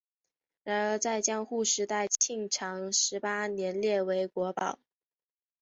[0.63, 4.79] 然而在江户时代庆长十八年列为国宝。